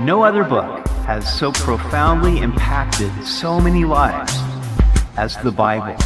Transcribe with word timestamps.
No 0.00 0.22
other 0.22 0.44
book 0.44 0.86
has 1.06 1.26
so 1.38 1.50
profoundly 1.52 2.40
impacted 2.40 3.10
so 3.24 3.58
many 3.58 3.86
lives 3.86 4.30
as 5.16 5.38
the 5.38 5.50
Bible. 5.50 5.96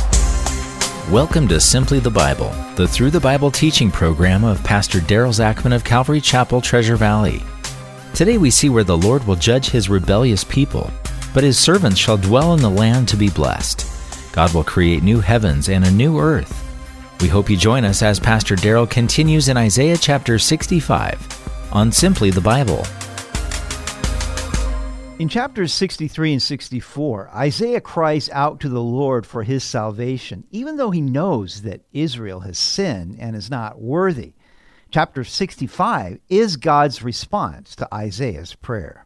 Welcome 1.10 1.48
to 1.48 1.60
Simply 1.60 1.98
the 1.98 2.08
Bible, 2.08 2.54
the 2.76 2.86
Through 2.86 3.10
the 3.10 3.18
Bible 3.18 3.50
teaching 3.50 3.90
program 3.90 4.44
of 4.44 4.62
Pastor 4.62 5.00
Daryl 5.00 5.32
Zachman 5.32 5.74
of 5.74 5.82
Calvary 5.82 6.20
Chapel, 6.20 6.60
Treasure 6.60 6.94
Valley. 6.94 7.42
Today 8.14 8.38
we 8.38 8.48
see 8.48 8.68
where 8.68 8.84
the 8.84 8.96
Lord 8.96 9.26
will 9.26 9.34
judge 9.34 9.70
his 9.70 9.88
rebellious 9.88 10.44
people, 10.44 10.88
but 11.34 11.42
his 11.42 11.58
servants 11.58 11.98
shall 11.98 12.16
dwell 12.16 12.54
in 12.54 12.60
the 12.60 12.70
land 12.70 13.08
to 13.08 13.16
be 13.16 13.28
blessed. 13.28 13.88
God 14.32 14.54
will 14.54 14.62
create 14.62 15.02
new 15.02 15.18
heavens 15.18 15.68
and 15.68 15.84
a 15.84 15.90
new 15.90 16.20
earth. 16.20 16.56
We 17.20 17.26
hope 17.26 17.50
you 17.50 17.56
join 17.56 17.84
us 17.84 18.02
as 18.02 18.20
Pastor 18.20 18.54
Daryl 18.54 18.88
continues 18.88 19.48
in 19.48 19.56
Isaiah 19.56 19.98
chapter 19.98 20.38
65 20.38 21.70
on 21.72 21.90
Simply 21.90 22.30
the 22.30 22.40
Bible. 22.40 22.86
In 25.20 25.28
chapters 25.28 25.74
63 25.74 26.32
and 26.32 26.42
64, 26.42 27.28
Isaiah 27.34 27.82
cries 27.82 28.30
out 28.30 28.58
to 28.60 28.70
the 28.70 28.80
Lord 28.80 29.26
for 29.26 29.42
his 29.42 29.62
salvation, 29.62 30.44
even 30.50 30.78
though 30.78 30.92
he 30.92 31.02
knows 31.02 31.60
that 31.60 31.84
Israel 31.92 32.40
has 32.40 32.58
sinned 32.58 33.18
and 33.20 33.36
is 33.36 33.50
not 33.50 33.82
worthy. 33.82 34.32
Chapter 34.90 35.22
65 35.22 36.20
is 36.30 36.56
God's 36.56 37.02
response 37.02 37.76
to 37.76 37.94
Isaiah's 37.94 38.54
prayer. 38.54 39.04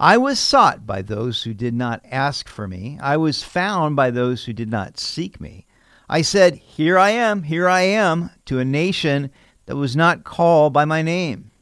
I 0.00 0.16
was 0.16 0.40
sought 0.40 0.84
by 0.84 1.02
those 1.02 1.44
who 1.44 1.54
did 1.54 1.74
not 1.74 2.00
ask 2.10 2.48
for 2.48 2.66
me. 2.66 2.98
I 3.00 3.18
was 3.18 3.44
found 3.44 3.94
by 3.94 4.10
those 4.10 4.46
who 4.46 4.52
did 4.52 4.68
not 4.68 4.98
seek 4.98 5.40
me. 5.40 5.64
I 6.08 6.22
said, 6.22 6.56
Here 6.56 6.98
I 6.98 7.10
am, 7.10 7.44
here 7.44 7.68
I 7.68 7.82
am, 7.82 8.30
to 8.46 8.58
a 8.58 8.64
nation 8.64 9.30
that 9.66 9.76
was 9.76 9.94
not 9.94 10.24
called 10.24 10.72
by 10.72 10.84
my 10.84 11.02
name. 11.02 11.52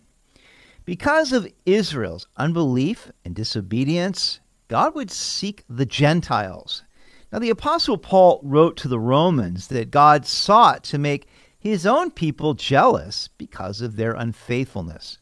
Because 0.87 1.32
of 1.32 1.52
Israel's 1.66 2.29
unbelief 2.37 3.10
and 3.24 3.34
disobedience, 3.34 4.38
God 4.68 4.95
would 4.95 5.10
seek 5.10 5.65
the 5.68 5.84
Gentiles. 5.84 6.84
Now, 7.32 7.40
the 7.40 7.51
Apostle 7.51 7.98
Paul 7.98 8.38
wrote 8.45 8.76
to 8.76 8.88
the 8.88 9.01
Romans 9.01 9.66
that 9.66 9.90
God 9.90 10.24
sought 10.26 10.84
to 10.84 10.96
make 10.96 11.26
his 11.59 11.87
own 11.87 12.12
people 12.12 12.54
jealous 12.54 13.29
because 13.37 13.80
of 13.80 13.96
their 13.96 14.12
unfaithfulness. 14.12 15.18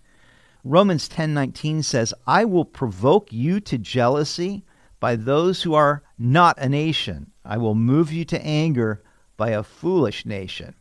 Romans 0.64 1.08
10:19 1.08 1.82
says, 1.82 2.12
"I 2.26 2.44
will 2.44 2.66
provoke 2.66 3.32
you 3.32 3.58
to 3.60 3.78
jealousy 3.78 4.66
by 5.00 5.16
those 5.16 5.62
who 5.62 5.72
are 5.72 6.02
not 6.18 6.58
a 6.58 6.68
nation. 6.68 7.32
I 7.42 7.56
will 7.56 7.74
move 7.74 8.12
you 8.12 8.26
to 8.26 8.46
anger 8.46 9.02
by 9.38 9.50
a 9.50 9.62
foolish 9.62 10.26
nation." 10.26 10.74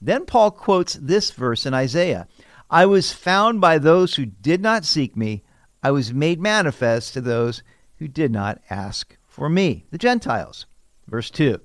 Then 0.00 0.26
Paul 0.26 0.50
quotes 0.50 0.94
this 0.94 1.30
verse 1.30 1.66
in 1.66 1.72
Isaiah 1.72 2.26
I 2.70 2.84
was 2.84 3.12
found 3.12 3.62
by 3.62 3.78
those 3.78 4.16
who 4.16 4.26
did 4.26 4.60
not 4.60 4.84
seek 4.84 5.16
me. 5.16 5.42
I 5.82 5.90
was 5.90 6.12
made 6.12 6.38
manifest 6.38 7.14
to 7.14 7.22
those 7.22 7.62
who 7.96 8.08
did 8.08 8.30
not 8.30 8.60
ask 8.68 9.16
for 9.26 9.48
me, 9.48 9.86
the 9.90 9.96
Gentiles. 9.96 10.66
Verse 11.06 11.30
2 11.30 11.58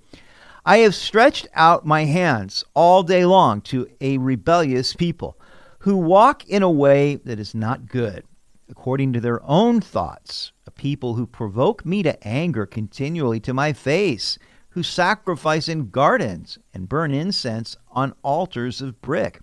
I 0.66 0.78
have 0.78 0.96
stretched 0.96 1.48
out 1.56 1.86
my 1.86 2.06
hands 2.06 2.64
all 2.74 3.04
day 3.04 3.26
long 3.26 3.60
to 3.62 3.90
a 4.00 4.18
rebellious 4.18 4.96
people 4.96 5.38
who 5.80 5.98
walk 5.98 6.48
in 6.48 6.64
a 6.64 6.72
way 6.72 7.16
that 7.16 7.38
is 7.38 7.54
not 7.54 7.88
good, 7.90 8.24
according 8.70 9.12
to 9.12 9.20
their 9.20 9.44
own 9.44 9.82
thoughts, 9.82 10.54
a 10.66 10.72
people 10.72 11.16
who 11.16 11.28
provoke 11.28 11.86
me 11.86 12.02
to 12.04 12.26
anger 12.26 12.66
continually 12.66 13.42
to 13.42 13.54
my 13.54 13.74
face, 13.74 14.40
who 14.70 14.82
sacrifice 14.82 15.68
in 15.68 15.90
gardens 15.90 16.58
and 16.74 16.88
burn 16.88 17.14
incense 17.14 17.76
on 17.92 18.16
altars 18.24 18.82
of 18.82 19.02
brick 19.02 19.42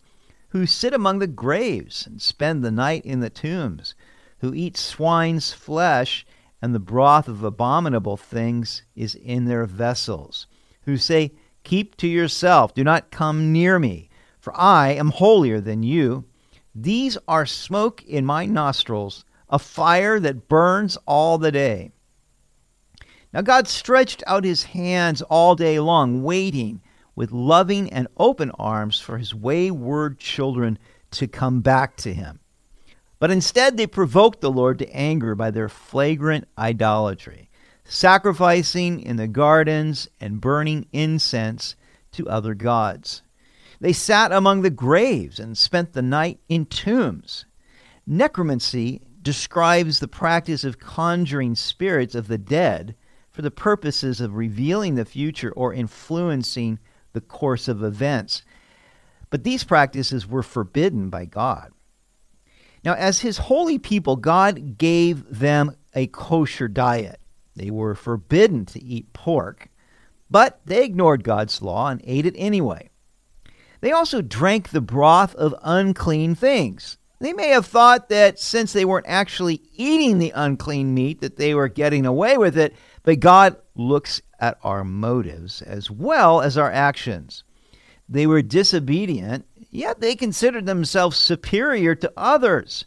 who 0.51 0.67
sit 0.67 0.93
among 0.93 1.19
the 1.19 1.27
graves 1.27 2.07
and 2.07 2.21
spend 2.21 2.63
the 2.63 2.71
night 2.71 3.05
in 3.05 3.21
the 3.21 3.31
tombs, 3.31 3.95
who 4.39 4.53
eat 4.53 4.77
swine's 4.77 5.53
flesh, 5.53 6.27
and 6.61 6.75
the 6.75 6.81
broth 6.81 7.29
of 7.29 7.43
abominable 7.43 8.17
things 8.17 8.83
is 8.95 9.15
in 9.15 9.47
their 9.47 9.65
vessels, 9.65 10.47
who 10.83 10.97
say, 10.97 11.33
Keep 11.63 11.97
to 11.99 12.09
yourself, 12.09 12.75
do 12.75 12.83
not 12.83 13.11
come 13.11 13.53
near 13.53 13.79
me, 13.79 14.09
for 14.41 14.53
I 14.59 14.91
am 14.93 15.11
holier 15.11 15.61
than 15.61 15.83
you. 15.83 16.25
These 16.75 17.17
are 17.29 17.47
smoke 17.47 18.03
in 18.05 18.25
my 18.25 18.47
nostrils, 18.47 19.25
a 19.49 19.59
fire 19.59 20.19
that 20.21 20.49
burns 20.49 20.97
all 21.07 21.39
the 21.39 21.53
day. 21.53 21.93
Now 23.33 23.43
God 23.43 23.69
stretched 23.69 24.23
out 24.27 24.45
his 24.45 24.65
hands 24.65 25.23
all 25.23 25.55
day 25.55 25.79
long, 25.79 26.23
waiting 26.23 26.81
with 27.21 27.33
loving 27.33 27.93
and 27.93 28.09
open 28.17 28.51
arms 28.53 28.99
for 28.99 29.19
his 29.19 29.35
wayward 29.35 30.19
children 30.19 30.79
to 31.11 31.29
come 31.29 31.61
back 31.61 31.95
to 31.95 32.15
him. 32.15 32.41
But 33.19 33.31
instead, 33.31 33.77
they 33.77 33.87
provoked 33.87 34.41
the 34.41 34.51
Lord 34.51 34.79
to 34.79 34.91
anger 34.91 35.35
by 35.35 35.51
their 35.51 35.69
flagrant 35.69 36.49
idolatry, 36.57 37.51
sacrificing 37.85 39.01
in 39.01 39.17
the 39.17 39.29
gardens 39.29 40.09
and 40.19 40.41
burning 40.41 40.87
incense 40.95 41.77
to 42.13 42.27
other 42.27 42.55
gods. 42.55 43.21
They 43.83 43.93
sat 43.93 44.33
among 44.33 44.63
the 44.63 44.71
graves 44.71 45.39
and 45.39 45.59
spent 45.59 45.93
the 45.93 46.01
night 46.01 46.41
in 46.49 46.65
tombs. 46.65 47.45
Necromancy 48.07 49.03
describes 49.21 50.01
the 50.01 50.09
practice 50.09 50.65
of 50.65 50.79
conjuring 50.79 51.55
spirits 51.55 52.15
of 52.15 52.29
the 52.29 52.39
dead 52.39 52.95
for 53.31 53.43
the 53.43 53.51
purposes 53.51 54.23
of 54.23 54.37
revealing 54.37 54.95
the 54.95 55.05
future 55.05 55.53
or 55.53 55.75
influencing 55.75 56.79
the 57.13 57.21
course 57.21 57.69
of 57.69 57.83
events. 57.83 58.43
But 59.31 59.45
these 59.45 59.65
practices 59.65 60.27
were 60.27 60.43
forbidden 60.43 61.09
by 61.09 61.25
God. 61.25 61.73
Now, 62.85 62.95
as 62.95 63.21
his 63.21 63.39
holy 63.39 63.79
people, 63.79 64.17
God 64.17 64.79
gave 64.79 65.39
them 65.39 65.77
a 65.95 66.07
kosher 66.09 66.69
diet. 66.69 67.21
They 67.55 67.71
were 67.71 67.95
forbidden 67.95 68.65
to 68.67 68.83
eat 68.83 69.13
pork, 69.13 69.69
but 70.31 70.61
they 70.65 70.85
ignored 70.85 71.25
God's 71.25 71.61
law 71.61 71.89
and 71.89 72.01
ate 72.05 72.27
it 72.27 72.35
anyway. 72.37 72.89
They 73.81 73.93
also 73.93 74.23
drank 74.23 74.71
the 74.71 74.81
broth 74.81 75.35
of 75.35 75.55
unclean 75.63 76.35
things. 76.35 76.97
They 77.21 77.33
may 77.35 77.49
have 77.49 77.67
thought 77.67 78.09
that 78.09 78.39
since 78.39 78.73
they 78.73 78.87
weren't 78.87 79.07
actually 79.09 79.61
eating 79.75 80.19
the 80.19 80.33
unclean 80.35 80.95
meat 80.95 81.21
that 81.21 81.37
they 81.37 81.55
were 81.55 81.69
getting 81.69 82.07
away 82.07 82.39
with 82.39 82.57
it, 82.57 82.75
but 83.03 83.21
God 83.21 83.57
looks 83.75 84.21
at 84.39 84.59
our 84.63 84.85
motives 84.85 85.63
as 85.63 85.91
well 85.91 86.41
as 86.41 86.57
our 86.57 86.71
actions. 86.71 87.45
They 88.09 88.27
were 88.27 88.43
disobedient, 88.43 89.47
yet 89.71 90.01
they 90.01 90.17
considered 90.17 90.67
themselves 90.67 91.17
superior 91.17 91.95
to 91.95 92.13
others. 92.17 92.85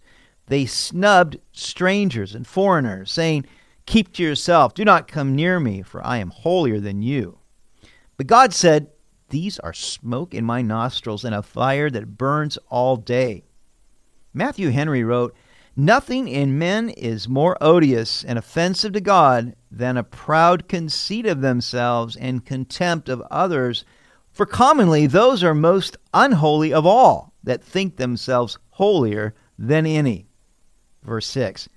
They 0.48 0.66
snubbed 0.66 1.38
strangers 1.52 2.36
and 2.36 2.46
foreigners, 2.46 3.12
saying, 3.12 3.46
Keep 3.86 4.14
to 4.14 4.24
yourself, 4.24 4.74
do 4.74 4.86
not 4.86 5.08
come 5.08 5.36
near 5.36 5.60
me, 5.60 5.82
for 5.82 6.06
I 6.06 6.18
am 6.18 6.30
holier 6.30 6.80
than 6.80 7.02
you. 7.02 7.40
But 8.18 8.28
God 8.28 8.54
said, 8.54 8.90
These 9.30 9.60
are 9.60 9.74
smoke 9.74 10.34
in 10.34 10.46
my 10.46 10.62
nostrils 10.62 11.26
and 11.26 11.36
a 11.36 11.42
fire 11.42 11.90
that 11.90 12.18
burns 12.18 12.58
all 12.70 12.98
day. 12.98 13.44
Matthew 14.34 14.70
Henry 14.70 15.04
wrote, 15.04 15.36
Nothing 15.76 16.28
in 16.28 16.60
men 16.60 16.90
is 16.90 17.28
more 17.28 17.58
odious 17.60 18.24
and 18.24 18.38
offensive 18.38 18.94
to 18.94 19.02
God 19.02 19.56
than 19.72 19.98
a 19.98 20.04
proud 20.04 20.68
conceit 20.68 21.26
of 21.26 21.42
themselves 21.42 22.16
and 22.16 22.46
contempt 22.46 23.10
of 23.10 23.24
others, 23.32 23.84
for 24.32 24.46
commonly 24.46 25.08
those 25.08 25.44
are 25.44 25.56
most 25.56 25.98
unholy 26.14 26.72
of 26.72 26.86
all 26.86 27.34
that 27.44 27.64
think 27.64 27.96
themselves 27.98 28.60
holier 28.70 29.34
than 29.58 29.88
any. 29.88 30.28
Verse 31.02 31.26
6 31.26 31.68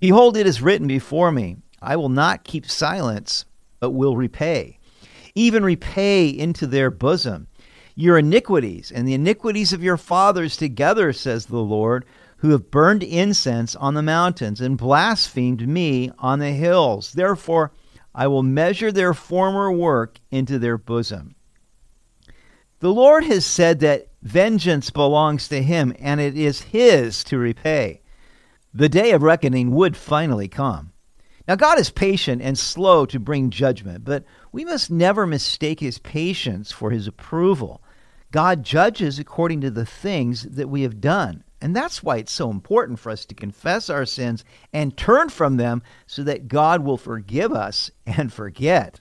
Behold, 0.00 0.38
it 0.38 0.46
is 0.46 0.62
written 0.62 0.86
before 0.86 1.30
me, 1.30 1.58
I 1.82 1.96
will 1.96 2.08
not 2.08 2.44
keep 2.44 2.66
silence, 2.66 3.44
but 3.78 3.90
will 3.90 4.16
repay, 4.16 4.78
even 5.34 5.62
repay 5.62 6.28
into 6.28 6.66
their 6.66 6.90
bosom. 6.90 7.48
Your 7.94 8.18
iniquities 8.18 8.90
and 8.90 9.06
the 9.06 9.14
iniquities 9.14 9.74
of 9.74 9.84
your 9.84 9.98
fathers 9.98 10.56
together, 10.56 11.12
says 11.12 11.46
the 11.46 11.58
Lord 11.58 12.06
who 12.44 12.50
have 12.50 12.70
burned 12.70 13.02
incense 13.02 13.74
on 13.74 13.94
the 13.94 14.02
mountains 14.02 14.60
and 14.60 14.76
blasphemed 14.76 15.66
me 15.66 16.10
on 16.18 16.40
the 16.40 16.50
hills. 16.50 17.14
Therefore, 17.14 17.72
I 18.14 18.26
will 18.26 18.42
measure 18.42 18.92
their 18.92 19.14
former 19.14 19.72
work 19.72 20.18
into 20.30 20.58
their 20.58 20.76
bosom. 20.76 21.36
The 22.80 22.92
Lord 22.92 23.24
has 23.24 23.46
said 23.46 23.80
that 23.80 24.08
vengeance 24.20 24.90
belongs 24.90 25.48
to 25.48 25.62
him, 25.62 25.96
and 25.98 26.20
it 26.20 26.36
is 26.36 26.60
his 26.60 27.24
to 27.24 27.38
repay. 27.38 28.02
The 28.74 28.90
day 28.90 29.12
of 29.12 29.22
reckoning 29.22 29.70
would 29.70 29.96
finally 29.96 30.48
come. 30.48 30.92
Now, 31.48 31.54
God 31.54 31.78
is 31.78 31.88
patient 31.88 32.42
and 32.42 32.58
slow 32.58 33.06
to 33.06 33.18
bring 33.18 33.48
judgment, 33.48 34.04
but 34.04 34.22
we 34.52 34.66
must 34.66 34.90
never 34.90 35.26
mistake 35.26 35.80
his 35.80 35.96
patience 35.96 36.70
for 36.70 36.90
his 36.90 37.06
approval. 37.06 37.82
God 38.32 38.64
judges 38.64 39.18
according 39.18 39.62
to 39.62 39.70
the 39.70 39.86
things 39.86 40.42
that 40.42 40.68
we 40.68 40.82
have 40.82 41.00
done. 41.00 41.43
And 41.64 41.74
that's 41.74 42.02
why 42.02 42.18
it's 42.18 42.30
so 42.30 42.50
important 42.50 42.98
for 42.98 43.08
us 43.08 43.24
to 43.24 43.34
confess 43.34 43.88
our 43.88 44.04
sins 44.04 44.44
and 44.74 44.94
turn 44.94 45.30
from 45.30 45.56
them 45.56 45.82
so 46.06 46.22
that 46.24 46.46
God 46.46 46.84
will 46.84 46.98
forgive 46.98 47.52
us 47.52 47.90
and 48.04 48.30
forget. 48.30 49.00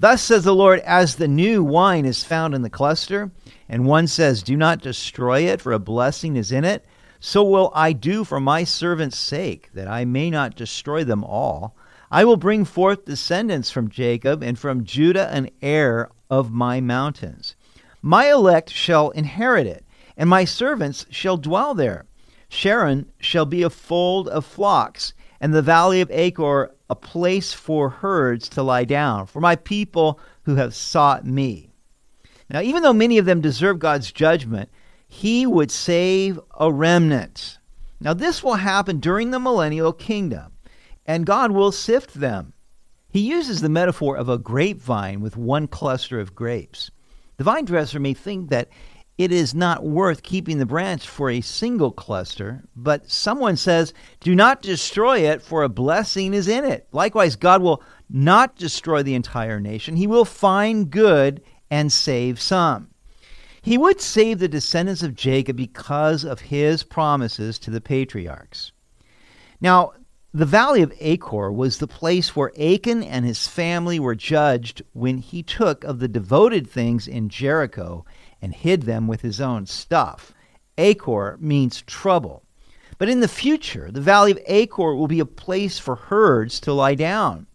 Thus 0.00 0.22
says 0.22 0.44
the 0.44 0.54
Lord, 0.54 0.80
as 0.80 1.16
the 1.16 1.28
new 1.28 1.62
wine 1.62 2.06
is 2.06 2.24
found 2.24 2.54
in 2.54 2.62
the 2.62 2.70
cluster, 2.70 3.30
and 3.68 3.84
one 3.84 4.06
says, 4.06 4.42
Do 4.42 4.56
not 4.56 4.80
destroy 4.80 5.40
it, 5.40 5.60
for 5.60 5.74
a 5.74 5.78
blessing 5.78 6.36
is 6.36 6.52
in 6.52 6.64
it, 6.64 6.86
So 7.20 7.44
will 7.44 7.70
I 7.74 7.92
do 7.92 8.24
for 8.24 8.40
my 8.40 8.64
servant's 8.64 9.18
sake, 9.18 9.68
that 9.74 9.86
I 9.86 10.06
may 10.06 10.30
not 10.30 10.56
destroy 10.56 11.04
them 11.04 11.22
all. 11.22 11.76
I 12.10 12.24
will 12.24 12.38
bring 12.38 12.64
forth 12.64 13.04
descendants 13.04 13.70
from 13.70 13.90
Jacob, 13.90 14.42
and 14.42 14.58
from 14.58 14.84
Judah 14.84 15.28
an 15.30 15.50
heir 15.60 16.08
of 16.30 16.50
my 16.50 16.80
mountains. 16.80 17.56
My 18.00 18.30
elect 18.30 18.70
shall 18.70 19.10
inherit 19.10 19.66
it, 19.66 19.83
and 20.16 20.28
my 20.28 20.44
servants 20.44 21.06
shall 21.10 21.36
dwell 21.36 21.74
there. 21.74 22.06
Sharon 22.48 23.10
shall 23.18 23.46
be 23.46 23.62
a 23.62 23.70
fold 23.70 24.28
of 24.28 24.44
flocks, 24.44 25.12
and 25.40 25.52
the 25.52 25.62
valley 25.62 26.00
of 26.00 26.10
Achor 26.10 26.74
a 26.88 26.94
place 26.94 27.52
for 27.52 27.88
herds 27.88 28.48
to 28.50 28.62
lie 28.62 28.84
down, 28.84 29.26
for 29.26 29.40
my 29.40 29.56
people 29.56 30.20
who 30.42 30.56
have 30.56 30.74
sought 30.74 31.24
me. 31.24 31.70
Now, 32.50 32.60
even 32.60 32.82
though 32.82 32.92
many 32.92 33.18
of 33.18 33.24
them 33.24 33.40
deserve 33.40 33.78
God's 33.78 34.12
judgment, 34.12 34.68
he 35.08 35.46
would 35.46 35.70
save 35.70 36.38
a 36.58 36.70
remnant. 36.70 37.58
Now, 38.00 38.14
this 38.14 38.42
will 38.42 38.54
happen 38.54 39.00
during 39.00 39.30
the 39.30 39.40
millennial 39.40 39.92
kingdom, 39.92 40.52
and 41.06 41.26
God 41.26 41.52
will 41.52 41.72
sift 41.72 42.14
them. 42.14 42.52
He 43.08 43.20
uses 43.20 43.60
the 43.60 43.68
metaphor 43.68 44.16
of 44.16 44.28
a 44.28 44.38
grapevine 44.38 45.20
with 45.20 45.36
one 45.36 45.68
cluster 45.68 46.20
of 46.20 46.34
grapes. 46.34 46.90
The 47.36 47.44
vine 47.44 47.64
dresser 47.64 47.98
may 47.98 48.14
think 48.14 48.50
that 48.50 48.68
it 49.16 49.30
is 49.30 49.54
not 49.54 49.84
worth 49.84 50.22
keeping 50.22 50.58
the 50.58 50.66
branch 50.66 51.08
for 51.08 51.30
a 51.30 51.40
single 51.40 51.92
cluster, 51.92 52.64
but 52.74 53.10
someone 53.10 53.56
says, 53.56 53.94
Do 54.20 54.34
not 54.34 54.60
destroy 54.60 55.18
it, 55.18 55.42
for 55.42 55.62
a 55.62 55.68
blessing 55.68 56.34
is 56.34 56.48
in 56.48 56.64
it. 56.64 56.88
Likewise, 56.90 57.36
God 57.36 57.62
will 57.62 57.82
not 58.10 58.56
destroy 58.56 59.02
the 59.02 59.14
entire 59.14 59.60
nation, 59.60 59.96
He 59.96 60.06
will 60.06 60.24
find 60.24 60.90
good 60.90 61.42
and 61.70 61.92
save 61.92 62.40
some. 62.40 62.88
He 63.62 63.78
would 63.78 64.00
save 64.00 64.40
the 64.40 64.48
descendants 64.48 65.02
of 65.02 65.14
Jacob 65.14 65.56
because 65.56 66.22
of 66.22 66.38
his 66.38 66.82
promises 66.82 67.58
to 67.60 67.70
the 67.70 67.80
patriarchs. 67.80 68.72
Now, 69.58 69.92
the 70.34 70.44
valley 70.44 70.82
of 70.82 70.92
Achor 71.00 71.50
was 71.50 71.78
the 71.78 71.86
place 71.86 72.36
where 72.36 72.52
Achan 72.60 73.02
and 73.02 73.24
his 73.24 73.46
family 73.46 73.98
were 73.98 74.14
judged 74.14 74.82
when 74.92 75.16
he 75.16 75.42
took 75.42 75.82
of 75.84 75.98
the 75.98 76.08
devoted 76.08 76.68
things 76.68 77.08
in 77.08 77.30
Jericho 77.30 78.04
and 78.44 78.54
hid 78.54 78.82
them 78.82 79.08
with 79.08 79.22
his 79.22 79.40
own 79.40 79.64
stuff. 79.64 80.34
Achor 80.76 81.38
means 81.40 81.80
trouble. 81.80 82.42
But 82.98 83.08
in 83.08 83.20
the 83.20 83.26
future, 83.26 83.90
the 83.90 84.02
valley 84.02 84.32
of 84.32 84.38
Achor 84.46 84.94
will 84.94 85.08
be 85.08 85.20
a 85.20 85.24
place 85.24 85.78
for 85.78 85.96
herds 85.96 86.60
to 86.60 86.74
lie 86.74 86.94
down. 86.94 87.46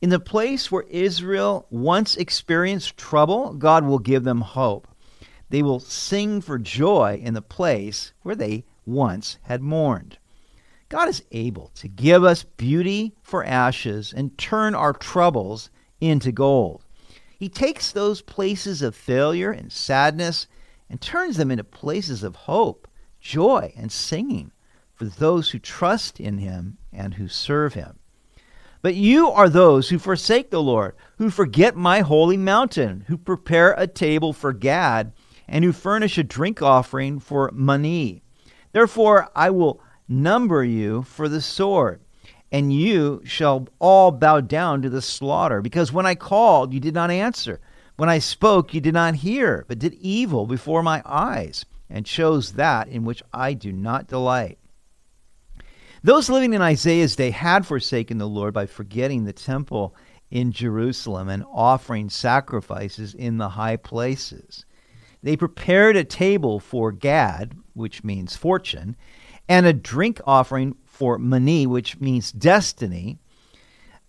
In 0.00 0.08
the 0.08 0.18
place 0.18 0.72
where 0.72 0.84
Israel 0.88 1.66
once 1.68 2.16
experienced 2.16 2.96
trouble, 2.96 3.52
God 3.52 3.84
will 3.84 3.98
give 3.98 4.24
them 4.24 4.40
hope. 4.40 4.88
They 5.50 5.62
will 5.62 5.78
sing 5.78 6.40
for 6.40 6.58
joy 6.58 7.20
in 7.22 7.34
the 7.34 7.42
place 7.42 8.14
where 8.22 8.34
they 8.34 8.64
once 8.86 9.36
had 9.42 9.60
mourned. 9.60 10.16
God 10.88 11.10
is 11.10 11.22
able 11.32 11.70
to 11.74 11.86
give 11.86 12.24
us 12.24 12.44
beauty 12.44 13.14
for 13.22 13.44
ashes 13.44 14.14
and 14.16 14.38
turn 14.38 14.74
our 14.74 14.94
troubles 14.94 15.68
into 16.00 16.32
gold. 16.32 16.82
He 17.40 17.48
takes 17.48 17.90
those 17.90 18.20
places 18.20 18.82
of 18.82 18.94
failure 18.94 19.50
and 19.50 19.72
sadness 19.72 20.46
and 20.90 21.00
turns 21.00 21.38
them 21.38 21.50
into 21.50 21.64
places 21.64 22.22
of 22.22 22.36
hope, 22.36 22.86
joy, 23.18 23.72
and 23.74 23.90
singing 23.90 24.52
for 24.92 25.06
those 25.06 25.50
who 25.50 25.58
trust 25.58 26.20
in 26.20 26.36
Him 26.36 26.76
and 26.92 27.14
who 27.14 27.28
serve 27.28 27.72
Him. 27.72 27.98
But 28.82 28.94
you 28.94 29.30
are 29.30 29.48
those 29.48 29.88
who 29.88 29.98
forsake 29.98 30.50
the 30.50 30.62
Lord, 30.62 30.94
who 31.16 31.30
forget 31.30 31.74
my 31.74 32.00
holy 32.00 32.36
mountain, 32.36 33.06
who 33.08 33.16
prepare 33.16 33.72
a 33.72 33.86
table 33.86 34.34
for 34.34 34.52
Gad, 34.52 35.14
and 35.48 35.64
who 35.64 35.72
furnish 35.72 36.18
a 36.18 36.22
drink 36.22 36.60
offering 36.60 37.18
for 37.20 37.50
Meni. 37.54 38.22
Therefore 38.72 39.30
I 39.34 39.48
will 39.48 39.80
number 40.06 40.62
you 40.62 41.04
for 41.04 41.26
the 41.26 41.40
sword 41.40 42.02
and 42.52 42.72
you 42.72 43.22
shall 43.24 43.68
all 43.78 44.10
bow 44.10 44.40
down 44.40 44.82
to 44.82 44.90
the 44.90 45.02
slaughter. 45.02 45.60
Because 45.62 45.92
when 45.92 46.06
I 46.06 46.14
called, 46.14 46.72
you 46.72 46.80
did 46.80 46.94
not 46.94 47.10
answer. 47.10 47.60
When 47.96 48.08
I 48.08 48.18
spoke, 48.18 48.74
you 48.74 48.80
did 48.80 48.94
not 48.94 49.16
hear, 49.16 49.64
but 49.68 49.78
did 49.78 49.94
evil 49.94 50.46
before 50.46 50.82
my 50.82 51.02
eyes, 51.04 51.64
and 51.88 52.06
chose 52.06 52.52
that 52.52 52.88
in 52.88 53.04
which 53.04 53.22
I 53.32 53.52
do 53.52 53.72
not 53.72 54.08
delight. 54.08 54.58
Those 56.02 56.30
living 56.30 56.54
in 56.54 56.62
Isaiah's 56.62 57.14
day 57.14 57.30
had 57.30 57.66
forsaken 57.66 58.16
the 58.16 58.28
Lord 58.28 58.54
by 58.54 58.64
forgetting 58.64 59.24
the 59.24 59.34
temple 59.34 59.94
in 60.30 60.50
Jerusalem 60.50 61.28
and 61.28 61.44
offering 61.52 62.08
sacrifices 62.08 63.12
in 63.12 63.36
the 63.36 63.50
high 63.50 63.76
places. 63.76 64.64
They 65.22 65.36
prepared 65.36 65.96
a 65.96 66.04
table 66.04 66.58
for 66.58 66.92
Gad, 66.92 67.54
which 67.74 68.02
means 68.02 68.34
fortune, 68.34 68.96
and 69.46 69.66
a 69.66 69.74
drink 69.74 70.20
offering 70.26 70.76
for 71.00 71.16
Meni, 71.18 71.66
which 71.66 71.98
means 71.98 72.30
destiny. 72.30 73.18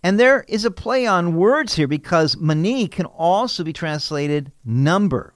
And 0.02 0.20
there 0.20 0.44
is 0.46 0.66
a 0.66 0.70
play 0.70 1.06
on 1.06 1.36
words 1.36 1.74
here 1.74 1.88
because 1.88 2.36
Meni 2.36 2.86
can 2.86 3.06
also 3.06 3.64
be 3.64 3.72
translated 3.72 4.52
number. 4.62 5.32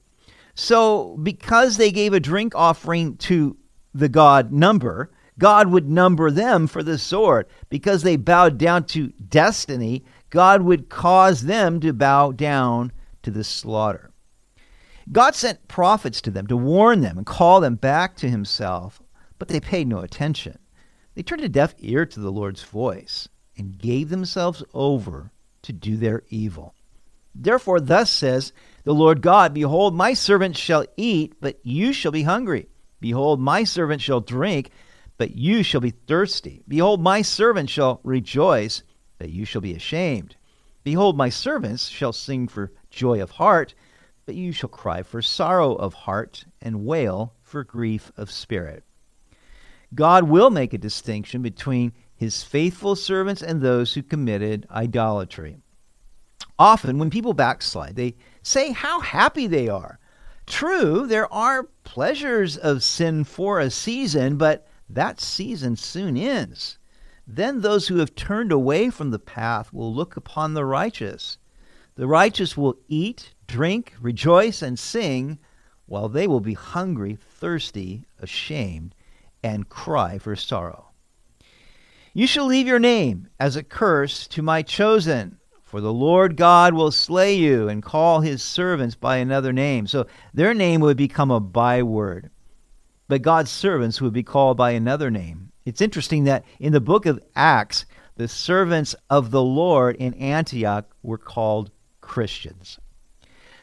So, 0.55 1.17
because 1.23 1.79
they 1.79 1.91
gave 1.91 2.13
a 2.13 2.21
drink 2.21 2.55
offering 2.55 3.17
to 3.19 3.57
the 3.95 4.11
god 4.11 4.53
number, 4.53 5.11
God 5.39 5.69
would 5.69 5.89
number 5.89 6.31
them 6.31 6.67
for 6.67 6.83
the 6.83 6.99
sword. 6.99 7.47
Because 7.71 8.03
they 8.03 8.17
bowed 8.17 8.59
down 8.59 8.85
to 8.89 9.09
destiny, 9.09 10.05
God 10.29 10.61
would 10.61 10.91
cause 10.91 11.45
them 11.45 11.81
to 11.81 11.95
bow 11.95 12.33
down 12.33 12.93
to 13.23 13.31
the 13.31 13.45
slaughter. 13.45 14.11
God 15.11 15.35
sent 15.35 15.69
prophets 15.69 16.21
to 16.21 16.31
them 16.31 16.49
to 16.49 16.57
warn 16.57 17.01
them 17.01 17.17
and 17.17 17.25
call 17.25 17.63
them 17.63 17.77
back 17.77 18.15
to 18.17 18.29
himself, 18.29 19.01
but 19.39 19.49
they 19.49 19.61
paid 19.61 19.89
no 19.89 20.01
attention. 20.01 20.59
They 21.17 21.23
turned 21.23 21.43
a 21.43 21.49
deaf 21.49 21.75
ear 21.79 22.05
to 22.05 22.21
the 22.21 22.31
Lord's 22.31 22.63
voice 22.63 23.27
and 23.57 23.79
gave 23.79 24.11
themselves 24.11 24.63
over 24.75 25.33
to 25.63 25.73
do 25.73 25.97
their 25.97 26.23
evil. 26.29 26.75
Therefore, 27.35 27.81
thus 27.81 28.11
says 28.11 28.53
the 28.85 28.95
Lord 28.95 29.23
God 29.23 29.55
Behold, 29.55 29.95
my 29.95 30.13
servant 30.13 30.59
shall 30.59 30.85
eat, 30.99 31.35
but 31.41 31.59
you 31.63 31.95
shall 31.95 32.13
be 32.13 32.25
hungry. 32.25 32.69
Behold, 33.01 33.41
my 33.41 33.65
servant 33.65 34.03
shall 34.03 34.21
drink, 34.21 34.71
but 35.17 35.35
you 35.35 35.63
shall 35.63 35.81
be 35.81 35.91
thirsty. 35.91 36.63
Behold, 36.69 37.01
my 37.01 37.23
servant 37.23 37.71
shall 37.71 38.01
rejoice, 38.05 38.83
but 39.17 39.31
you 39.31 39.47
shall 39.47 39.63
be 39.63 39.75
ashamed. 39.75 40.37
Behold, 40.85 41.17
my 41.17 41.31
servants 41.31 41.89
shall 41.89 42.13
sing 42.13 42.47
for 42.47 42.73
joy 42.91 43.23
of 43.23 43.31
heart, 43.31 43.75
but 44.27 44.35
you 44.35 44.53
shall 44.53 44.69
cry 44.69 45.03
for 45.03 45.23
sorrow 45.23 45.75
of 45.77 45.95
heart 45.95 46.45
and 46.61 46.85
wail 46.85 47.33
for 47.43 47.65
grief 47.65 48.13
of 48.19 48.31
spirit. 48.31 48.85
God 49.95 50.25
will 50.25 50.51
make 50.51 50.73
a 50.73 50.79
distinction 50.79 51.43
between 51.43 51.93
his 52.15 52.43
faithful 52.43 52.97
servants 52.97 53.43
and 53.43 53.61
those 53.61 53.95
who 53.95 54.03
committed 54.03 54.67
idolatry. 54.71 55.59
Often, 56.59 56.99
when 56.99 57.11
people 57.11 57.35
backslide, 57.35 57.97
they 57.97 58.17
say 58.43 58.73
how 58.73 59.01
happy 59.01 59.47
they 59.47 59.69
are. 59.69 59.99
True, 60.47 61.07
there 61.07 61.33
are 61.33 61.69
pleasures 61.85 62.57
of 62.57 62.83
sin 62.83 63.25
for 63.25 63.61
a 63.61 63.71
season, 63.71 64.37
but 64.37 64.67
that 64.89 65.21
season 65.21 65.77
soon 65.77 66.17
ends. 66.17 66.79
Then 67.27 67.61
those 67.61 67.89
who 67.89 67.97
have 67.97 68.15
turned 68.15 68.53
away 68.53 68.89
from 68.89 69.11
the 69.11 69.19
path 69.19 69.73
will 69.73 69.93
look 69.93 70.17
upon 70.17 70.55
the 70.55 70.65
righteous. 70.65 71.39
The 71.97 72.07
righteous 72.07 72.57
will 72.57 72.77
eat, 72.89 73.35
drink, 73.47 73.95
rejoice, 74.01 74.63
and 74.63 74.79
sing, 74.79 75.39
while 75.87 76.09
they 76.09 76.27
will 76.27 76.41
be 76.41 76.55
hungry, 76.55 77.17
thirsty, 77.21 78.05
ashamed, 78.21 78.95
and 79.47 79.69
cry 79.69 80.19
for 80.19 80.35
sorrow. 80.35 80.89
You 82.13 82.27
shall 82.27 82.47
leave 82.47 82.67
your 82.67 82.81
name 82.81 83.29
as 83.39 83.55
a 83.55 83.63
curse 83.63 84.27
to 84.29 84.43
my 84.43 84.63
chosen, 84.63 85.39
for 85.63 85.81
the 85.81 85.93
Lord 85.93 86.37
God 86.37 86.75
will 86.75 86.91
slay 86.91 87.35
you 87.35 87.69
and 87.69 87.83
call 87.83 88.21
his 88.21 88.43
servants 88.43 88.97
by 88.97 89.19
another 89.19 89.53
name. 89.53 89.87
So 89.87 90.07
their 90.35 90.53
name 90.53 90.81
would 90.81 90.97
become 90.97 91.31
a 91.31 91.39
byword, 91.39 92.31
but 93.07 93.23
God's 93.23 93.51
servants 93.51 94.01
would 94.01 94.13
be 94.13 94.25
called 94.25 94.57
by 94.57 94.73
another 94.73 95.11
name. 95.13 95.53
It's 95.65 95.81
interesting 95.81 96.25
that 96.25 96.45
in 96.59 96.73
the 96.73 96.81
book 96.81 97.07
of 97.07 97.23
Acts, 97.37 97.87
the 98.17 98.27
servants 98.27 98.97
of 99.11 99.31
the 99.31 99.43
Lord 99.43 99.95
in 99.97 100.15
Antioch 100.15 100.87
were 101.05 101.19
called 101.19 101.71
Christians. 102.01 102.81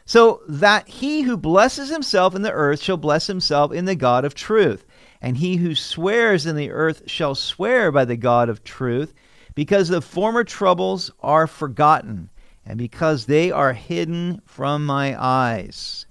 So 0.06 0.42
that 0.48 0.88
he 0.88 1.22
who 1.22 1.38
blesses 1.38 1.90
himself 1.90 2.36
in 2.36 2.42
the 2.42 2.52
earth 2.52 2.82
shall 2.82 2.98
bless 2.98 3.28
himself 3.28 3.72
in 3.74 3.86
the 3.86 3.96
God 3.96 4.26
of 4.26 4.34
truth. 4.34 4.86
And 5.24 5.38
he 5.38 5.56
who 5.56 5.74
swears 5.74 6.46
in 6.46 6.58
the 6.58 6.72
earth 6.72 7.04
shall 7.06 7.34
swear 7.34 7.94
by 7.94 8.04
the 8.04 8.18
God 8.18 8.50
of 8.50 8.66
truth, 8.66 9.14
because 9.56 9.88
the 9.88 10.02
former 10.02 10.44
troubles 10.44 11.12
are 11.22 11.48
forgotten, 11.48 12.30
and 12.66 12.78
because 12.78 13.26
they 13.26 13.50
are 13.50 13.72
hidden 13.72 14.42
from 14.44 14.86
my 14.86 15.16
eyes. 15.18 16.06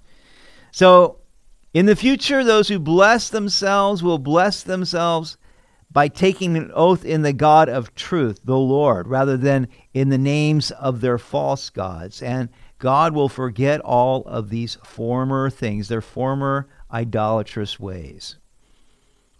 So, 0.71 1.19
in 1.75 1.85
the 1.85 1.95
future, 1.95 2.43
those 2.43 2.69
who 2.69 2.79
bless 2.79 3.29
themselves 3.29 4.01
will 4.01 4.17
bless 4.17 4.63
themselves 4.63 5.37
by 5.91 6.07
taking 6.07 6.57
an 6.57 6.71
oath 6.73 7.05
in 7.05 7.21
the 7.21 7.33
God 7.33 7.69
of 7.69 7.93
truth, 7.93 8.39
the 8.43 8.57
Lord, 8.57 9.07
rather 9.07 9.37
than 9.37 9.67
in 9.93 10.09
the 10.09 10.17
names 10.17 10.71
of 10.71 11.01
their 11.01 11.19
false 11.19 11.69
gods. 11.69 12.23
And 12.23 12.49
God 12.79 13.13
will 13.13 13.29
forget 13.29 13.79
all 13.81 14.23
of 14.23 14.49
these 14.49 14.79
former 14.83 15.51
things, 15.51 15.87
their 15.87 16.01
former 16.01 16.67
idolatrous 16.91 17.79
ways. 17.79 18.37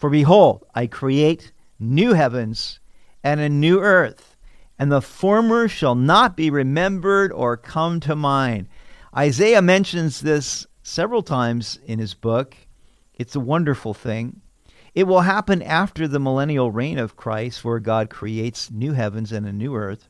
For 0.04 0.10
behold, 0.10 0.66
I 0.76 0.88
create 0.88 1.54
new 1.80 2.12
heavens 2.12 2.82
and 3.24 3.40
a 3.40 3.48
new 3.48 3.80
earth, 3.80 4.36
and 4.78 4.92
the 4.92 5.02
former 5.02 5.70
shall 5.70 5.96
not 5.96 6.36
be 6.36 6.50
remembered 6.50 7.32
or 7.32 7.56
come 7.56 8.02
to 8.02 8.14
mind. 8.14 8.68
Isaiah 9.16 9.62
mentions 9.62 10.20
this 10.20 10.68
several 10.82 11.22
times 11.24 11.80
in 11.86 12.00
his 12.00 12.16
book. 12.16 12.58
It's 13.14 13.38
a 13.38 13.40
wonderful 13.40 13.94
thing. 13.94 14.42
It 14.94 15.06
will 15.06 15.22
happen 15.22 15.62
after 15.62 16.06
the 16.06 16.20
millennial 16.20 16.70
reign 16.70 17.00
of 17.00 17.16
Christ, 17.16 17.64
where 17.64 17.80
God 17.80 18.10
creates 18.10 18.70
new 18.70 18.92
heavens 18.92 19.32
and 19.32 19.48
a 19.48 19.54
new 19.54 19.74
earth. 19.74 20.10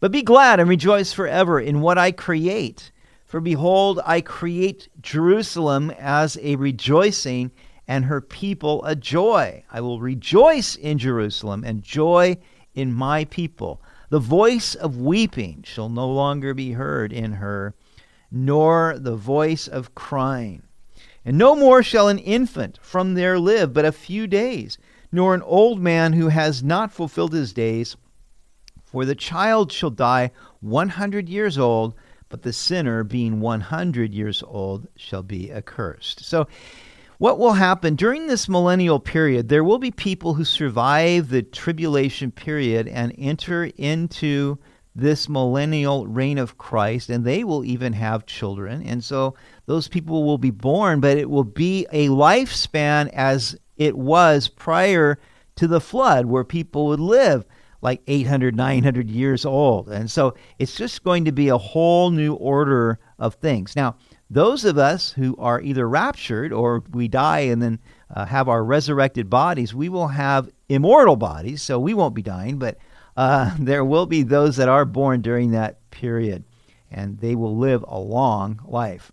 But 0.00 0.12
be 0.12 0.22
glad 0.22 0.60
and 0.60 0.68
rejoice 0.70 1.12
forever 1.12 1.60
in 1.60 1.82
what 1.82 1.98
I 1.98 2.10
create. 2.10 2.90
For 3.26 3.42
behold, 3.42 4.00
I 4.06 4.22
create 4.22 4.88
Jerusalem 5.02 5.90
as 5.98 6.38
a 6.40 6.56
rejoicing, 6.56 7.50
and 7.88 8.04
her 8.04 8.20
people 8.20 8.84
a 8.84 8.94
joy. 8.94 9.64
I 9.72 9.80
will 9.80 9.98
rejoice 10.00 10.76
in 10.76 10.98
Jerusalem 10.98 11.64
and 11.64 11.82
joy 11.82 12.36
in 12.74 12.92
my 12.92 13.24
people. 13.24 13.82
The 14.10 14.20
voice 14.20 14.74
of 14.74 14.98
weeping 14.98 15.64
shall 15.66 15.88
no 15.88 16.08
longer 16.08 16.54
be 16.54 16.72
heard 16.72 17.12
in 17.12 17.32
her, 17.32 17.74
nor 18.30 18.98
the 18.98 19.16
voice 19.16 19.66
of 19.66 19.94
crying. 19.94 20.62
And 21.24 21.36
no 21.36 21.56
more 21.56 21.82
shall 21.82 22.08
an 22.08 22.18
infant 22.18 22.78
from 22.80 23.14
there 23.14 23.38
live 23.38 23.72
but 23.72 23.84
a 23.84 23.92
few 23.92 24.26
days, 24.26 24.78
nor 25.10 25.34
an 25.34 25.42
old 25.42 25.80
man 25.80 26.12
who 26.12 26.28
has 26.28 26.62
not 26.62 26.92
fulfilled 26.92 27.32
his 27.32 27.52
days. 27.52 27.96
For 28.84 29.04
the 29.04 29.14
child 29.14 29.72
shall 29.72 29.90
die 29.90 30.30
one 30.60 30.88
hundred 30.88 31.28
years 31.28 31.58
old, 31.58 31.94
but 32.30 32.42
the 32.42 32.52
sinner, 32.52 33.04
being 33.04 33.40
one 33.40 33.60
hundred 33.60 34.14
years 34.14 34.42
old, 34.46 34.86
shall 34.96 35.22
be 35.22 35.52
accursed. 35.52 36.24
So, 36.24 36.46
what 37.18 37.38
will 37.38 37.52
happen 37.52 37.96
during 37.96 38.26
this 38.26 38.48
millennial 38.48 39.00
period? 39.00 39.48
There 39.48 39.64
will 39.64 39.78
be 39.78 39.90
people 39.90 40.34
who 40.34 40.44
survive 40.44 41.28
the 41.28 41.42
tribulation 41.42 42.30
period 42.30 42.86
and 42.86 43.12
enter 43.18 43.64
into 43.76 44.58
this 44.94 45.28
millennial 45.28 46.06
reign 46.06 46.38
of 46.38 46.58
Christ, 46.58 47.10
and 47.10 47.24
they 47.24 47.44
will 47.44 47.64
even 47.64 47.92
have 47.92 48.26
children. 48.26 48.82
And 48.82 49.02
so 49.02 49.34
those 49.66 49.88
people 49.88 50.24
will 50.24 50.38
be 50.38 50.50
born, 50.50 51.00
but 51.00 51.18
it 51.18 51.28
will 51.28 51.44
be 51.44 51.86
a 51.92 52.08
lifespan 52.08 53.08
as 53.12 53.56
it 53.76 53.96
was 53.96 54.48
prior 54.48 55.18
to 55.56 55.66
the 55.66 55.80
flood, 55.80 56.26
where 56.26 56.44
people 56.44 56.86
would 56.86 57.00
live 57.00 57.44
like 57.80 58.02
800, 58.06 58.56
900 58.56 59.10
years 59.10 59.44
old. 59.44 59.88
And 59.88 60.10
so 60.10 60.34
it's 60.58 60.76
just 60.76 61.04
going 61.04 61.24
to 61.26 61.32
be 61.32 61.48
a 61.48 61.58
whole 61.58 62.10
new 62.10 62.34
order 62.34 62.98
of 63.18 63.34
things. 63.34 63.76
Now, 63.76 63.96
those 64.30 64.64
of 64.64 64.76
us 64.76 65.12
who 65.12 65.36
are 65.38 65.60
either 65.60 65.88
raptured 65.88 66.52
or 66.52 66.82
we 66.90 67.08
die 67.08 67.40
and 67.40 67.62
then 67.62 67.78
uh, 68.14 68.26
have 68.26 68.48
our 68.48 68.62
resurrected 68.62 69.30
bodies, 69.30 69.74
we 69.74 69.88
will 69.88 70.08
have 70.08 70.50
immortal 70.68 71.16
bodies, 71.16 71.62
so 71.62 71.78
we 71.78 71.94
won't 71.94 72.14
be 72.14 72.22
dying, 72.22 72.58
but 72.58 72.76
uh, 73.16 73.54
there 73.58 73.84
will 73.84 74.06
be 74.06 74.22
those 74.22 74.56
that 74.56 74.68
are 74.68 74.84
born 74.84 75.22
during 75.22 75.50
that 75.52 75.90
period, 75.90 76.44
and 76.90 77.18
they 77.18 77.34
will 77.34 77.56
live 77.56 77.84
a 77.88 77.98
long 77.98 78.60
life. 78.64 79.12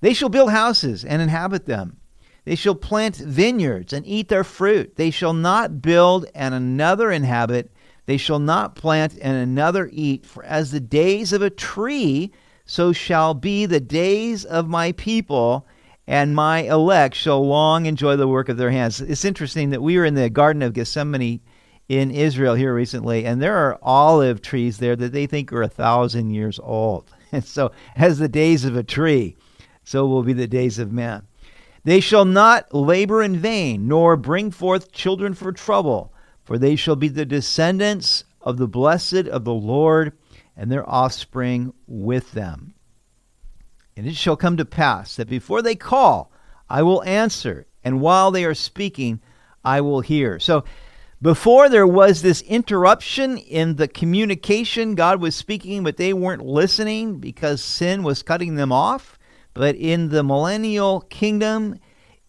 They 0.00 0.12
shall 0.12 0.28
build 0.28 0.50
houses 0.50 1.04
and 1.04 1.22
inhabit 1.22 1.66
them. 1.66 1.98
They 2.44 2.56
shall 2.56 2.74
plant 2.74 3.16
vineyards 3.16 3.92
and 3.92 4.06
eat 4.06 4.28
their 4.28 4.44
fruit. 4.44 4.96
They 4.96 5.10
shall 5.10 5.32
not 5.32 5.80
build 5.80 6.26
and 6.34 6.54
another 6.54 7.10
inhabit. 7.10 7.72
They 8.04 8.18
shall 8.18 8.38
not 8.38 8.74
plant 8.74 9.16
and 9.22 9.36
another 9.36 9.88
eat. 9.90 10.26
For 10.26 10.44
as 10.44 10.70
the 10.70 10.80
days 10.80 11.32
of 11.32 11.40
a 11.40 11.48
tree, 11.48 12.32
so 12.66 12.92
shall 12.92 13.34
be 13.34 13.66
the 13.66 13.80
days 13.80 14.44
of 14.44 14.68
my 14.68 14.92
people, 14.92 15.66
and 16.06 16.34
my 16.34 16.60
elect 16.60 17.14
shall 17.14 17.46
long 17.46 17.86
enjoy 17.86 18.16
the 18.16 18.28
work 18.28 18.48
of 18.48 18.56
their 18.56 18.70
hands. 18.70 19.00
It's 19.00 19.24
interesting 19.24 19.70
that 19.70 19.82
we 19.82 19.98
were 19.98 20.04
in 20.04 20.14
the 20.14 20.30
Garden 20.30 20.62
of 20.62 20.72
Gethsemane 20.72 21.40
in 21.88 22.10
Israel 22.10 22.54
here 22.54 22.74
recently, 22.74 23.26
and 23.26 23.40
there 23.40 23.56
are 23.56 23.78
olive 23.82 24.40
trees 24.40 24.78
there 24.78 24.96
that 24.96 25.12
they 25.12 25.26
think 25.26 25.52
are 25.52 25.62
a 25.62 25.68
thousand 25.68 26.30
years 26.30 26.58
old. 26.62 27.10
And 27.32 27.44
so, 27.44 27.72
as 27.96 28.18
the 28.18 28.28
days 28.28 28.64
of 28.64 28.76
a 28.76 28.84
tree, 28.84 29.34
so 29.82 30.06
will 30.06 30.22
be 30.22 30.34
the 30.34 30.46
days 30.46 30.78
of 30.78 30.92
man. 30.92 31.26
They 31.82 31.98
shall 31.98 32.24
not 32.24 32.72
labor 32.72 33.24
in 33.24 33.36
vain, 33.36 33.88
nor 33.88 34.16
bring 34.16 34.52
forth 34.52 34.92
children 34.92 35.34
for 35.34 35.50
trouble, 35.50 36.12
for 36.44 36.58
they 36.58 36.76
shall 36.76 36.94
be 36.94 37.08
the 37.08 37.26
descendants 37.26 38.22
of 38.40 38.56
the 38.56 38.68
blessed 38.68 39.26
of 39.26 39.44
the 39.44 39.52
Lord, 39.52 40.12
and 40.56 40.70
their 40.70 40.88
offspring 40.88 41.72
with 41.86 42.32
them. 42.32 42.74
And 43.96 44.06
it 44.06 44.16
shall 44.16 44.36
come 44.36 44.56
to 44.56 44.64
pass 44.64 45.16
that 45.16 45.28
before 45.28 45.62
they 45.62 45.74
call, 45.74 46.32
I 46.68 46.82
will 46.82 47.02
answer, 47.04 47.66
and 47.84 48.00
while 48.00 48.30
they 48.30 48.44
are 48.44 48.54
speaking, 48.54 49.20
I 49.64 49.80
will 49.80 50.00
hear. 50.00 50.38
So, 50.38 50.64
before 51.22 51.70
there 51.70 51.86
was 51.86 52.20
this 52.20 52.42
interruption 52.42 53.38
in 53.38 53.76
the 53.76 53.88
communication, 53.88 54.94
God 54.94 55.22
was 55.22 55.34
speaking, 55.34 55.82
but 55.82 55.96
they 55.96 56.12
weren't 56.12 56.44
listening 56.44 57.18
because 57.18 57.64
sin 57.64 58.02
was 58.02 58.22
cutting 58.22 58.56
them 58.56 58.70
off. 58.70 59.18
But 59.54 59.76
in 59.76 60.10
the 60.10 60.22
millennial 60.22 61.00
kingdom, 61.02 61.78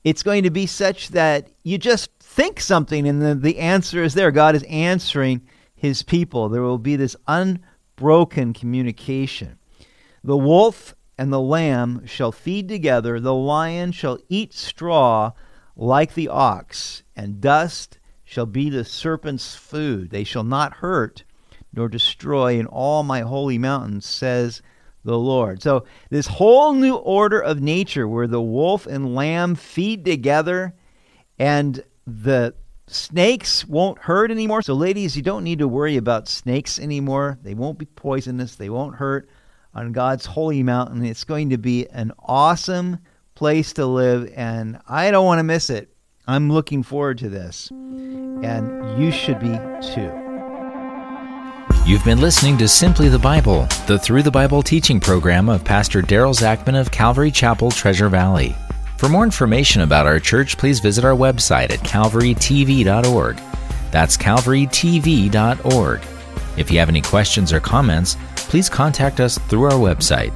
it's 0.06 0.24
going 0.24 0.44
to 0.44 0.50
be 0.50 0.66
such 0.66 1.10
that 1.10 1.50
you 1.64 1.78
just 1.78 2.10
think 2.20 2.62
something 2.62 3.08
and 3.08 3.22
the, 3.22 3.36
the 3.36 3.58
answer 3.58 4.04
is 4.04 4.14
there. 4.14 4.32
God 4.32 4.56
is 4.56 4.64
answering 4.64 5.42
his 5.74 6.04
people. 6.04 6.48
There 6.48 6.62
will 6.62 6.78
be 6.78 6.96
this 6.96 7.18
unbroken 7.98 8.54
communication. 8.54 9.58
The 10.24 10.38
wolf 10.38 10.96
and 11.18 11.32
the 11.32 11.40
lamb 11.40 12.06
shall 12.06 12.32
feed 12.32 12.68
together, 12.68 13.20
the 13.20 13.34
lion 13.34 13.92
shall 13.92 14.18
eat 14.28 14.54
straw 14.54 15.32
like 15.76 16.14
the 16.14 16.28
ox, 16.28 17.04
and 17.16 17.40
dust 17.40 18.00
shall 18.24 18.46
be 18.46 18.70
the 18.70 18.84
serpent's 18.84 19.56
food. 19.56 20.10
They 20.10 20.24
shall 20.24 20.44
not 20.44 20.76
hurt 20.76 21.24
nor 21.74 21.90
destroy 21.90 22.58
in 22.58 22.66
all 22.66 23.04
my 23.04 23.22
holy 23.22 23.58
mountains, 23.58 24.06
says 24.06 24.62
the 25.04 25.18
Lord. 25.18 25.62
So, 25.62 25.86
this 26.10 26.28
whole 26.28 26.74
new 26.74 26.96
order 26.96 27.40
of 27.40 27.62
nature 27.62 28.08
where 28.08 28.28
the 28.28 28.42
wolf 28.42 28.88
and 28.88 29.14
lamb 29.14 29.56
feed 29.56 30.06
together 30.06 30.74
and 31.38 31.84
the 32.08 32.56
snakes 32.88 33.66
won't 33.66 34.00
hurt 34.00 34.32
anymore. 34.32 34.62
So, 34.62 34.74
ladies, 34.74 35.16
you 35.16 35.24
don't 35.24 35.44
need 35.44 35.60
to 35.60 35.68
worry 35.68 35.98
about 35.98 36.28
snakes 36.28 36.80
anymore. 36.80 37.38
They 37.42 37.54
won't 37.54 37.78
be 37.78 37.86
poisonous, 37.86 38.56
they 38.56 38.70
won't 38.70 38.96
hurt 38.96 39.30
on 39.74 39.92
God's 39.92 40.26
holy 40.26 40.64
mountain. 40.64 41.04
It's 41.04 41.24
going 41.24 41.50
to 41.50 41.58
be 41.58 41.88
an 41.88 42.12
awesome 42.20 43.00
place 43.36 43.74
to 43.74 43.86
live, 43.86 44.32
and 44.36 44.80
I 44.88 45.12
don't 45.12 45.26
want 45.26 45.40
to 45.40 45.44
miss 45.44 45.70
it. 45.70 45.90
I'm 46.28 46.52
looking 46.52 46.82
forward 46.82 47.20
to 47.20 47.30
this, 47.30 47.70
and 47.70 49.02
you 49.02 49.12
should 49.12 49.40
be 49.40 49.60
too. 49.94 50.12
You've 51.86 52.04
been 52.04 52.20
listening 52.20 52.58
to 52.60 52.68
Simply 52.68 53.10
the 53.10 53.20
Bible, 53.20 53.68
the 53.86 54.00
Through 54.00 54.24
the 54.24 54.32
Bible 54.32 54.64
teaching 54.64 55.00
program 55.00 55.50
of 55.50 55.64
Pastor 55.64 56.02
Daryl 56.02 56.34
Zachman 56.34 56.80
of 56.80 56.90
Calvary 56.90 57.30
Chapel, 57.30 57.70
Treasure 57.70 58.10
Valley. 58.10 58.56
For 58.98 59.10
more 59.10 59.24
information 59.24 59.82
about 59.82 60.06
our 60.06 60.20
church, 60.20 60.58
please 60.58 60.80
visit 60.80 61.04
our 61.04 61.14
website 61.14 61.72
at 61.72 61.80
calvarytv.org. 61.80 63.42
That's 63.92 64.18
calvarytv.org. 64.18 66.02
If 66.58 66.72
you 66.72 66.80
have 66.80 66.90
any 66.90 67.02
questions 67.02 67.52
or 67.52 67.60
comments, 67.60 68.18
please 68.36 68.70
contact 68.70 69.20
us 69.20 69.38
through 69.38 69.66
our 69.66 69.72
website. 69.72 70.34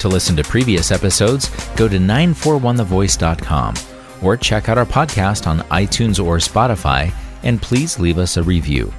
To 0.00 0.08
listen 0.08 0.34
to 0.36 0.42
previous 0.42 0.90
episodes, 0.90 1.48
go 1.76 1.88
to 1.88 1.96
941thevoice.com 1.98 3.74
or 4.20 4.36
check 4.36 4.68
out 4.68 4.78
our 4.78 4.86
podcast 4.86 5.46
on 5.46 5.60
iTunes 5.70 6.24
or 6.24 6.38
Spotify, 6.38 7.12
and 7.44 7.62
please 7.62 7.98
leave 7.98 8.18
us 8.18 8.36
a 8.36 8.42
review. 8.42 8.92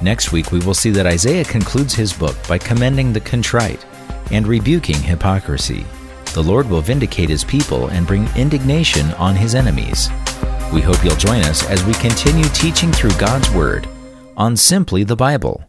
Next 0.00 0.32
week, 0.32 0.52
we 0.52 0.60
will 0.60 0.74
see 0.74 0.90
that 0.90 1.06
Isaiah 1.06 1.44
concludes 1.44 1.94
his 1.94 2.12
book 2.12 2.36
by 2.48 2.58
commending 2.58 3.12
the 3.12 3.20
contrite 3.20 3.84
and 4.30 4.46
rebuking 4.46 5.00
hypocrisy. 5.00 5.84
The 6.34 6.42
Lord 6.42 6.68
will 6.68 6.80
vindicate 6.80 7.28
his 7.28 7.44
people 7.44 7.86
and 7.90 8.08
bring 8.08 8.28
indignation 8.34 9.12
on 9.12 9.36
his 9.36 9.54
enemies. 9.54 10.10
We 10.72 10.80
hope 10.80 11.04
you'll 11.04 11.14
join 11.14 11.42
us 11.42 11.64
as 11.70 11.84
we 11.84 11.92
continue 11.94 12.46
teaching 12.46 12.90
through 12.90 13.12
God's 13.20 13.48
Word 13.52 13.86
on 14.36 14.56
Simply 14.56 15.04
the 15.04 15.14
Bible. 15.14 15.64